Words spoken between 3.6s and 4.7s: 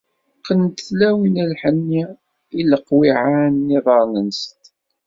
n yiḍarren-nsent